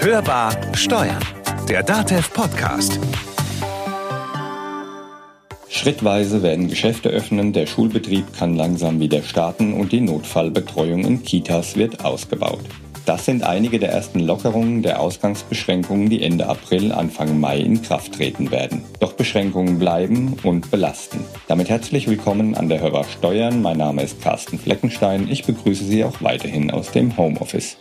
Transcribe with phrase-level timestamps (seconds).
[0.00, 1.18] Hörbar Steuern,
[1.68, 2.98] der DATEV Podcast.
[5.68, 11.76] Schrittweise werden Geschäfte öffnen, der Schulbetrieb kann langsam wieder starten und die Notfallbetreuung in Kitas
[11.76, 12.64] wird ausgebaut.
[13.04, 18.12] Das sind einige der ersten Lockerungen der Ausgangsbeschränkungen, die Ende April, Anfang Mai in Kraft
[18.12, 18.84] treten werden.
[19.00, 21.24] Doch Beschränkungen bleiben und belasten.
[21.46, 23.62] Damit herzlich willkommen an der Hörbar Steuern.
[23.62, 25.26] Mein Name ist Carsten Fleckenstein.
[25.30, 27.78] Ich begrüße Sie auch weiterhin aus dem Homeoffice.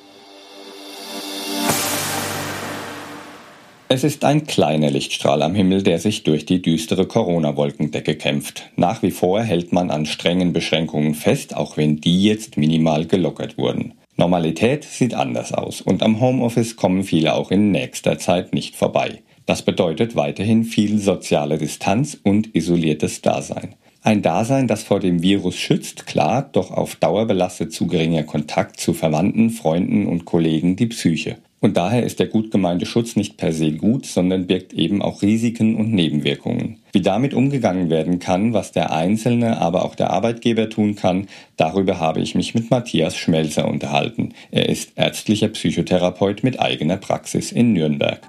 [3.90, 8.70] Es ist ein kleiner Lichtstrahl am Himmel, der sich durch die düstere Corona-Wolkendecke kämpft.
[8.76, 13.58] Nach wie vor hält man an strengen Beschränkungen fest, auch wenn die jetzt minimal gelockert
[13.58, 13.94] wurden.
[14.18, 19.22] Normalität sieht anders aus und am Homeoffice kommen viele auch in nächster Zeit nicht vorbei.
[19.46, 23.76] Das bedeutet weiterhin viel soziale Distanz und isoliertes Dasein.
[24.02, 28.82] Ein Dasein, das vor dem Virus schützt, klar, doch auf Dauer belastet zu geringer Kontakt
[28.82, 31.38] zu Verwandten, Freunden und Kollegen die Psyche.
[31.60, 35.24] Und daher ist der gut gemeinte Schutz nicht per se gut, sondern birgt eben auch
[35.24, 36.80] Risiken und Nebenwirkungen.
[36.92, 42.00] Wie damit umgegangen werden kann, was der Einzelne, aber auch der Arbeitgeber tun kann, darüber
[42.00, 44.34] habe ich mich mit Matthias Schmelzer unterhalten.
[44.52, 48.20] Er ist ärztlicher Psychotherapeut mit eigener Praxis in Nürnberg.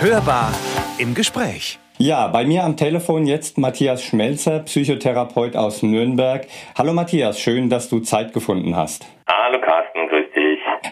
[0.00, 0.52] Hörbar
[0.98, 1.78] im Gespräch.
[1.96, 6.46] Ja, bei mir am Telefon jetzt Matthias Schmelzer, Psychotherapeut aus Nürnberg.
[6.76, 9.06] Hallo Matthias, schön, dass du Zeit gefunden hast.
[9.26, 10.09] Hallo Carsten.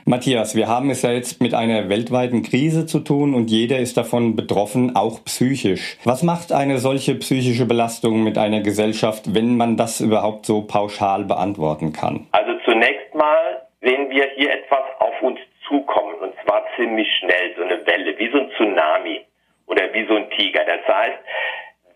[0.09, 3.99] Matthias, wir haben es ja jetzt mit einer weltweiten Krise zu tun und jeder ist
[3.99, 5.99] davon betroffen, auch psychisch.
[6.03, 11.25] Was macht eine solche psychische Belastung mit einer Gesellschaft, wenn man das überhaupt so pauschal
[11.25, 12.27] beantworten kann?
[12.33, 17.65] Also zunächst mal sehen wir hier etwas auf uns zukommen und zwar ziemlich schnell, so
[17.65, 19.21] eine Welle, wie so ein Tsunami
[19.67, 20.65] oder wie so ein Tiger.
[20.65, 21.19] Das heißt,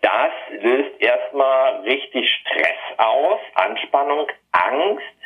[0.01, 5.22] das löst erstmal richtig Stress aus, Anspannung, Angst.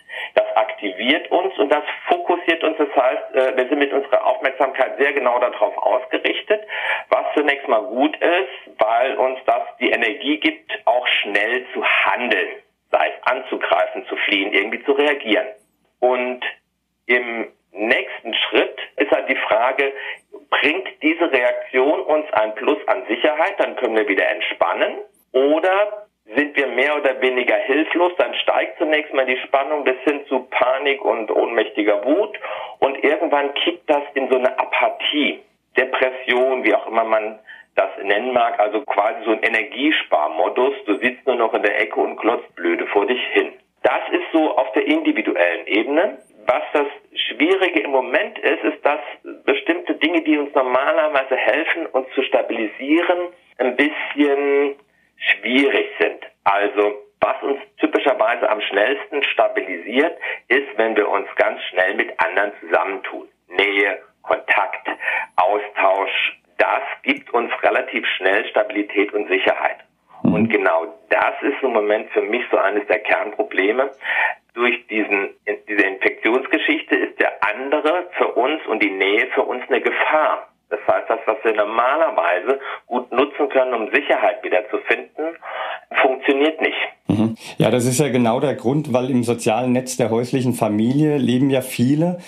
[0.58, 2.77] Aktiviert uns und das fokussiert uns.
[2.77, 6.61] Das heißt, äh, wir sind mit unserer Aufmerksamkeit sehr genau darauf ausgerichtet,
[7.09, 12.55] was zunächst mal gut ist, weil uns das die Energie gibt, auch schnell zu handeln,
[12.92, 15.45] sei es anzugreifen, zu fliehen, irgendwie zu reagieren.
[15.99, 16.43] Und
[17.05, 19.93] im nächsten Schritt ist halt die Frage,
[20.49, 24.98] bringt diese Reaktion uns ein Plus an Sicherheit, dann können wir wieder entspannen,
[25.33, 27.21] oder sind wir mehr oder
[27.87, 32.37] hilflos, dann steigt zunächst mal die Spannung bis hin zu Panik und ohnmächtiger Wut
[32.80, 35.39] und irgendwann kippt das in so eine Apathie,
[35.77, 37.39] Depression, wie auch immer man
[37.76, 41.99] das nennen mag, also quasi so ein Energiesparmodus, du sitzt nur noch in der Ecke
[41.99, 43.53] und klotzt blöde vor dich hin.
[43.83, 46.17] Das ist so auf der individuellen Ebene.
[46.47, 48.99] Was das Schwierige im Moment ist, ist, dass
[49.45, 53.27] bestimmte Dinge, die uns normalerweise helfen, uns zu stabilisieren,
[53.59, 54.76] ein bisschen
[55.17, 56.26] schwierig sind.
[56.43, 60.17] Also was uns typischerweise am schnellsten stabilisiert,
[60.48, 63.28] ist, wenn wir uns ganz schnell mit anderen zusammentun.
[63.48, 64.88] Nähe, Kontakt,
[65.36, 69.77] Austausch, das gibt uns relativ schnell Stabilität und Sicherheit.
[70.23, 70.33] Mhm.
[70.33, 73.92] Und genau das ist im Moment für mich so eines der Kernprobleme.
[74.54, 75.36] Durch diesen,
[75.67, 80.48] diese Infektionsgeschichte ist der andere für uns und die Nähe für uns eine Gefahr.
[80.70, 85.38] Das heißt, das, was wir normalerweise gut nutzen können, um Sicherheit wiederzufinden,
[86.02, 86.77] funktioniert nicht.
[87.08, 87.35] Mhm.
[87.58, 91.49] Ja, das ist ja genau der Grund, weil im sozialen Netz der häuslichen Familie leben
[91.49, 92.19] ja viele.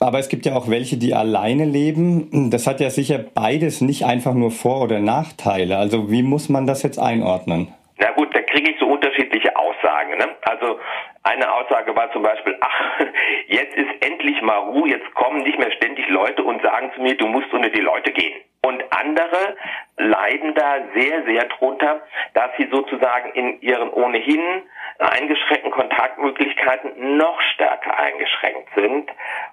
[0.00, 2.50] Aber es gibt ja auch welche, die alleine leben.
[2.50, 5.78] Das hat ja sicher beides nicht einfach nur Vor- oder Nachteile.
[5.78, 7.72] Also wie muss man das jetzt einordnen?
[7.98, 10.18] Na gut, da kriege ich so unterschiedliche Aussagen.
[10.18, 10.28] Ne?
[10.42, 10.78] Also
[11.22, 13.00] eine Aussage war zum Beispiel, ach,
[13.48, 17.16] jetzt ist endlich mal Ruhe, jetzt kommen nicht mehr ständig Leute und sagen zu mir,
[17.16, 18.34] du musst unter die Leute gehen.
[18.66, 19.56] Und andere
[19.96, 22.02] leiden da sehr, sehr drunter,
[22.34, 24.62] dass sie sozusagen in ihren ohnehin
[24.98, 29.10] eingeschränkten Kontaktmöglichkeiten noch stärker eingeschränkt sind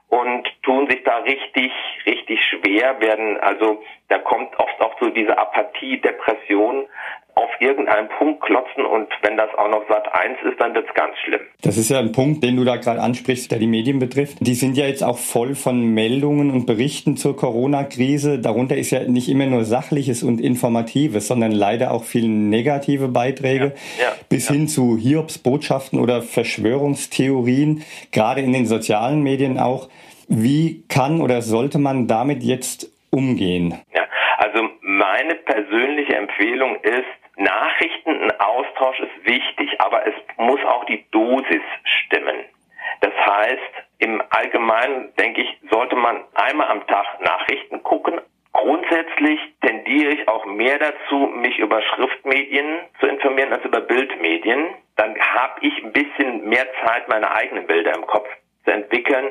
[0.09, 1.71] und tun sich da richtig,
[2.05, 6.87] richtig schwer, werden also, da kommt oft auch so diese Apathie, Depression
[7.35, 11.17] auf irgendeinen Punkt klotzen und wenn das auch noch Sat 1 ist, dann wird's ganz
[11.25, 11.41] schlimm.
[11.61, 14.37] Das ist ja ein Punkt, den du da gerade ansprichst, der die Medien betrifft.
[14.41, 18.37] Die sind ja jetzt auch voll von Meldungen und Berichten zur Corona-Krise.
[18.39, 23.73] Darunter ist ja nicht immer nur Sachliches und Informatives, sondern leider auch viele negative Beiträge
[23.97, 24.55] ja, ja, bis ja.
[24.55, 29.89] hin zu Hiobs Botschaften oder Verschwörungstheorien, gerade in den sozialen Medien auch.
[30.27, 33.79] Wie kann oder sollte man damit jetzt umgehen?
[33.93, 34.03] Ja,
[34.37, 37.05] also meine persönliche Empfehlung ist,
[37.35, 42.45] Nachrichtenaustausch ist wichtig, aber es muss auch die Dosis stimmen.
[43.01, 43.59] Das heißt,
[43.99, 48.21] im Allgemeinen, denke ich, sollte man einmal am Tag Nachrichten gucken.
[48.53, 54.67] Grundsätzlich tendiere ich auch mehr dazu, mich über Schriftmedien zu informieren als über Bildmedien.
[55.43, 58.29] Habe ich ein bisschen mehr Zeit, meine eigenen Bilder im Kopf
[58.63, 59.27] zu entwickeln.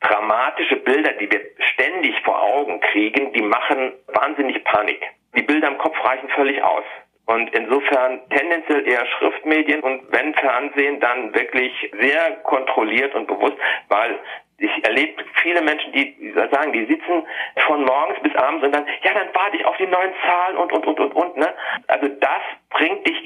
[0.00, 1.40] dramatische Bilder, die wir
[1.72, 5.02] ständig vor Augen kriegen, die machen wahnsinnig Panik.
[5.34, 6.84] Die Bilder im Kopf reichen völlig aus.
[7.26, 13.56] Und insofern tendenziell eher Schriftmedien und wenn Fernsehen, dann wirklich sehr kontrolliert und bewusst,
[13.88, 14.20] weil
[14.60, 17.26] ich erlebe viele Menschen, die sagen, die sitzen
[17.66, 20.72] von morgens bis abends und dann, ja, dann warte ich auf die neuen Zahlen und,
[20.72, 21.54] und, und, und, und, ne?
[21.86, 23.17] Also das bringt dich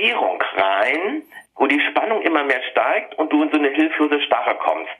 [0.00, 1.22] Fixierung rein,
[1.56, 4.92] wo die Spannung immer mehr steigt und du in so eine hilflose Starre kommst.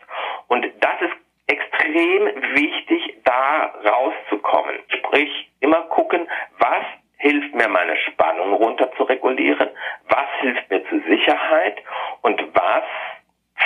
[0.48, 1.16] Und das ist
[1.46, 4.76] extrem wichtig, da rauszukommen.
[4.88, 6.84] Sprich, immer gucken, was
[7.18, 9.68] hilft mir, meine Spannung runter zu regulieren,
[10.08, 11.78] was hilft mir zur Sicherheit
[12.22, 12.84] und was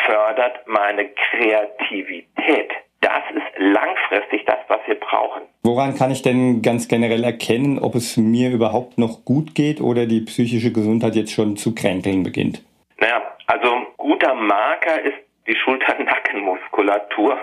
[0.07, 2.73] fördert meine Kreativität.
[3.01, 5.43] Das ist langfristig das, was wir brauchen.
[5.75, 10.06] Woran kann ich denn ganz generell erkennen, ob es mir überhaupt noch gut geht oder
[10.06, 12.62] die psychische Gesundheit jetzt schon zu kränkeln beginnt?
[13.00, 15.19] Naja, also guter Marker ist
[15.49, 17.38] die Schulter-Nackenmuskulatur.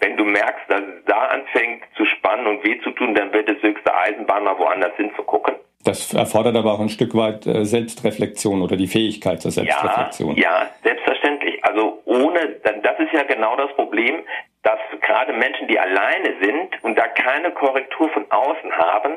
[0.00, 3.48] Wenn du merkst, dass es da anfängt zu spannen und weh zu tun, dann wird
[3.48, 5.54] es höchste Eisenbahn, mal woanders hinzugucken.
[5.84, 10.34] Das erfordert aber auch ein Stück weit äh, Selbstreflexion oder die Fähigkeit zur Selbstreflexion.
[10.34, 11.64] Ja, ja, selbstverständlich.
[11.64, 14.24] Also ohne, das ist ja genau das Problem,
[14.66, 19.16] dass gerade Menschen, die alleine sind und da keine Korrektur von außen haben,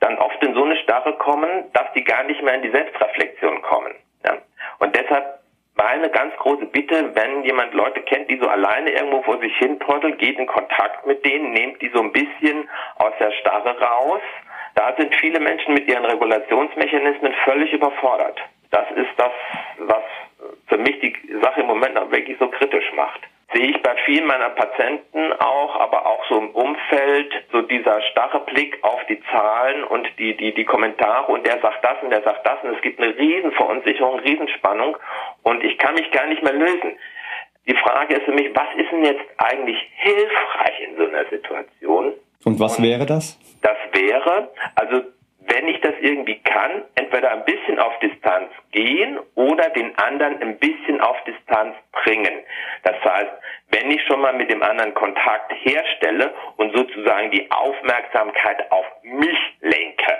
[0.00, 3.60] dann oft in so eine Starre kommen, dass die gar nicht mehr in die Selbstreflexion
[3.62, 3.94] kommen.
[4.24, 4.38] Ja?
[4.78, 5.40] Und deshalb
[5.74, 9.78] meine ganz große Bitte, wenn jemand Leute kennt, die so alleine irgendwo vor sich hin
[9.80, 14.22] trotteln, geht in Kontakt mit denen, nehmt die so ein bisschen aus der Starre raus
[14.76, 18.38] da sind viele Menschen mit ihren Regulationsmechanismen völlig überfordert.
[18.70, 19.32] Das ist das,
[19.78, 20.02] was
[20.66, 23.20] für mich die Sache im Moment noch wirklich so kritisch macht.
[23.56, 28.40] Sehe ich bei vielen meiner Patienten auch, aber auch so im Umfeld, so dieser starre
[28.40, 32.22] Blick auf die Zahlen und die, die, die Kommentare und der sagt das und der
[32.22, 34.98] sagt das und es gibt eine Riesenverunsicherung, Riesenspannung
[35.42, 36.98] und ich kann mich gar nicht mehr lösen.
[37.66, 42.12] Die Frage ist für mich, was ist denn jetzt eigentlich hilfreich in so einer Situation?
[42.44, 43.38] Und was wäre das?
[43.62, 45.00] Das wäre, also
[45.48, 50.58] wenn ich das irgendwie kann, entweder ein bisschen auf Distanz gehen oder den anderen ein
[50.58, 52.42] bisschen auf Distanz bringen.
[52.82, 53.32] Das heißt,
[53.76, 59.38] wenn ich schon mal mit dem anderen Kontakt herstelle und sozusagen die Aufmerksamkeit auf mich
[59.60, 60.16] lenke,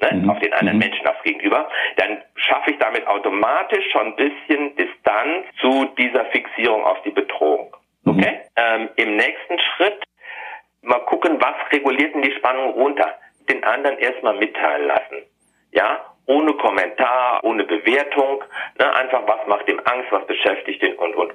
[0.00, 0.30] ne, mhm.
[0.30, 0.84] auf den anderen mhm.
[0.84, 6.84] Menschen, aufs Gegenüber, dann schaffe ich damit automatisch schon ein bisschen Distanz zu dieser Fixierung
[6.84, 7.74] auf die Bedrohung.
[8.04, 8.12] Mhm.
[8.12, 8.32] Okay?
[8.32, 8.48] Mhm.
[8.56, 10.02] Ähm, Im nächsten Schritt
[10.82, 13.14] mal gucken, was reguliert denn die Spannung runter.
[13.48, 15.22] Den anderen erstmal mitteilen lassen.
[15.72, 18.44] Ja, ohne Kommentar, ohne Bewertung,
[18.78, 21.32] ne, einfach was macht ihm Angst, was beschäftigt ihn und, und,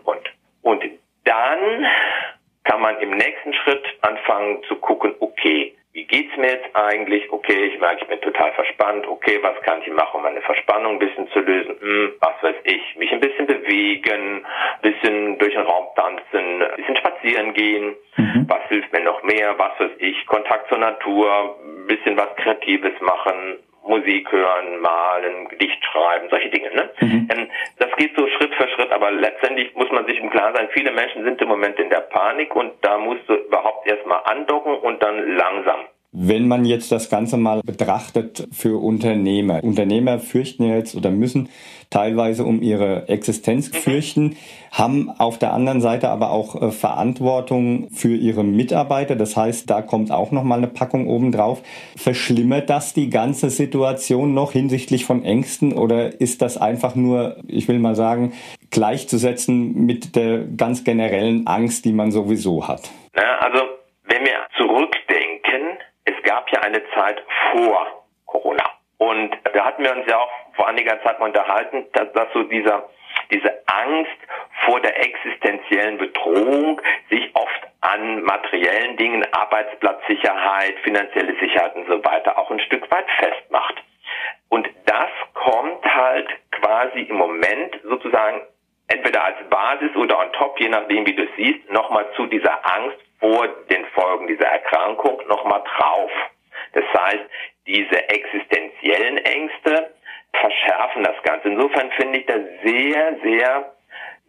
[2.73, 7.31] kann man im nächsten Schritt anfangen zu gucken, okay, wie geht's mir jetzt eigentlich?
[7.31, 9.05] Okay, ich merke, ich bin total verspannt.
[9.05, 11.75] Okay, was kann ich machen, um meine Verspannung ein bisschen zu lösen?
[11.79, 16.75] Hm, was weiß ich, mich ein bisschen bewegen, ein bisschen durch den Raum tanzen, ein
[16.77, 17.95] bisschen spazieren gehen.
[18.17, 18.45] Mhm.
[18.49, 19.53] Was hilft mir noch mehr?
[19.59, 25.83] Was weiß ich, Kontakt zur Natur, ein bisschen was Kreatives machen, Musik hören, malen, Gedicht
[25.85, 26.73] schreiben, solche Dinge.
[26.73, 26.89] Ne?
[27.01, 27.29] Mhm.
[27.31, 27.47] Ähm,
[27.79, 30.91] das geht so Schritt für Schritt, aber letztendlich muss man sich im Klaren sein, viele
[30.91, 35.01] Menschen sind im Moment in der Panik und da musst du überhaupt erstmal andocken und
[35.03, 35.81] dann langsam.
[36.15, 39.63] Wenn man jetzt das Ganze mal betrachtet für Unternehmer.
[39.63, 41.49] Unternehmer fürchten jetzt oder müssen
[41.89, 43.77] teilweise um ihre Existenz mhm.
[43.77, 44.37] fürchten,
[44.71, 49.15] haben auf der anderen Seite aber auch äh, Verantwortung für ihre Mitarbeiter.
[49.15, 51.63] Das heißt, da kommt auch noch mal eine Packung obendrauf.
[51.97, 57.67] Verschlimmert das die ganze Situation noch hinsichtlich von Ängsten oder ist das einfach nur, ich
[57.67, 58.33] will mal sagen,
[58.69, 62.91] gleichzusetzen mit der ganz generellen Angst, die man sowieso hat?
[63.15, 63.61] Ja, also
[64.05, 65.02] wenn wir gab
[66.53, 68.63] ja eine Zeit vor Corona.
[68.97, 72.43] Und da hatten wir uns ja auch vor einiger Zeit mal unterhalten, dass, dass so
[72.43, 72.89] dieser,
[73.31, 74.17] diese Angst
[74.65, 82.37] vor der existenziellen Bedrohung sich oft an materiellen Dingen, Arbeitsplatzsicherheit, finanzielle Sicherheit und so weiter
[82.37, 83.83] auch ein Stück weit festmacht.
[84.49, 88.41] Und das kommt halt quasi im Moment sozusagen
[88.87, 92.53] entweder als Basis oder on top, je nachdem wie du es siehst, nochmal zu dieser
[92.75, 96.11] Angst vor den Folgen dieser Erkrankung nochmal drauf.
[96.73, 97.23] Das heißt,
[97.65, 99.93] diese existenziellen Ängste
[100.33, 101.49] verschärfen das Ganze.
[101.49, 103.73] Insofern finde ich das sehr, sehr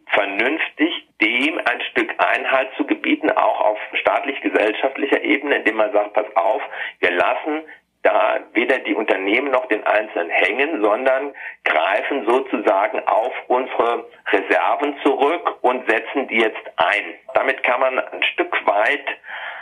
[0.07, 6.35] vernünftig, dem ein Stück Einhalt zu gebieten, auch auf staatlich-gesellschaftlicher Ebene, indem man sagt, pass
[6.35, 6.61] auf,
[6.99, 7.63] wir lassen
[8.05, 11.33] da weder die Unternehmen noch den Einzelnen hängen, sondern
[11.63, 17.15] greifen sozusagen auf unsere Reserven zurück und setzen die jetzt ein.
[17.33, 19.07] Damit kann man ein Stück weit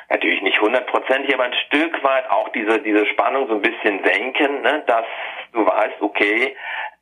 [0.09, 4.61] natürlich nicht hundertprozentig, aber ein Stück weit auch diese, diese Spannung so ein bisschen senken,
[4.61, 5.05] ne, dass
[5.53, 6.55] du weißt, okay,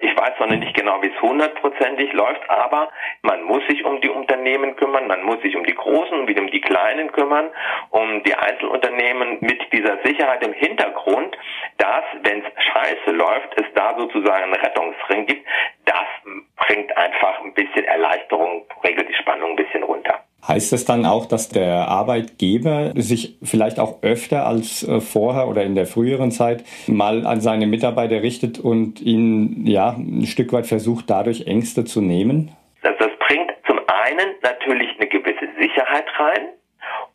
[0.03, 2.89] Ich weiß noch nicht genau, wie es hundertprozentig läuft, aber
[3.21, 6.41] man muss sich um die Unternehmen kümmern, man muss sich um die Großen und wieder
[6.41, 7.51] um die Kleinen kümmern,
[7.91, 11.37] um die Einzelunternehmen mit dieser Sicherheit im Hintergrund,
[11.77, 15.47] dass, wenn es scheiße läuft, es da sozusagen einen Rettungsring gibt.
[15.85, 16.07] Das
[16.55, 20.10] bringt einfach ein bisschen Erleichterung, regelt die Spannung ein bisschen runter.
[20.47, 25.63] Heißt es dann auch, dass der Arbeitgeber sich vielleicht auch öfter als äh, vorher oder
[25.63, 30.65] in der früheren Zeit mal an seine Mitarbeiter richtet und ihnen ja ein Stück weit
[30.65, 32.55] versucht, dadurch Ängste zu nehmen?
[32.81, 36.47] Das, das bringt zum einen natürlich eine gewisse Sicherheit rein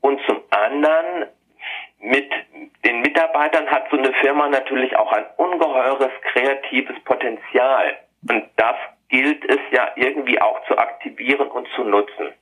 [0.00, 1.26] und zum anderen
[1.98, 2.30] mit
[2.84, 7.96] den Mitarbeitern hat so eine Firma natürlich auch ein ungeheures kreatives Potenzial.
[8.28, 8.76] Und das
[9.08, 12.32] gilt es ja irgendwie auch zu aktivieren und zu nutzen.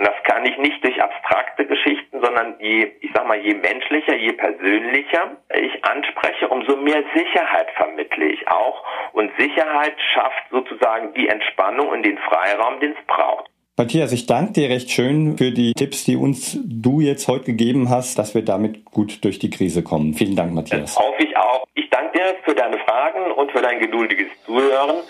[0.00, 4.16] Und das kann ich nicht durch abstrakte Geschichten, sondern je, ich sag mal, je menschlicher,
[4.16, 8.82] je persönlicher ich anspreche, umso mehr Sicherheit vermittle ich auch.
[9.12, 13.50] Und Sicherheit schafft sozusagen die Entspannung und den Freiraum, den es braucht.
[13.76, 17.90] Matthias, ich danke dir recht schön für die Tipps, die uns du jetzt heute gegeben
[17.90, 20.14] hast, dass wir damit gut durch die Krise kommen.
[20.14, 20.94] Vielen Dank, Matthias.
[20.94, 21.66] Das hoffe ich auch.
[21.74, 25.02] Ich danke dir für deine Fragen und für dein geduldiges Zuhören.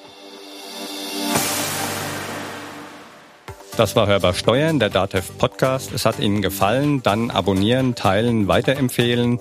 [3.80, 5.90] Das war Hörbar Steuern, der DATEV Podcast.
[5.94, 9.40] Es hat Ihnen gefallen, dann abonnieren, teilen, weiterempfehlen.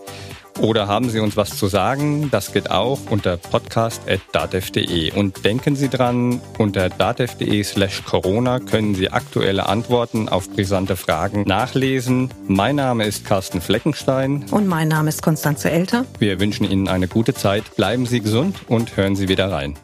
[0.62, 2.29] Oder haben Sie uns was zu sagen?
[2.31, 5.12] Das geht auch unter podcast.datev.de.
[5.12, 11.43] Und denken Sie dran, unter datev.de slash Corona können Sie aktuelle Antworten auf brisante Fragen
[11.46, 12.29] nachlesen.
[12.48, 14.46] Mein Name ist Carsten Fleckenstein.
[14.51, 16.05] Und mein Name ist Konstanze Elter.
[16.17, 17.75] Wir wünschen Ihnen eine gute Zeit.
[17.75, 19.75] Bleiben Sie gesund und hören Sie wieder rein.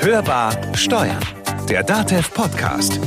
[0.00, 1.20] Hörbar Steuern
[1.66, 3.00] der DATEV Podcast.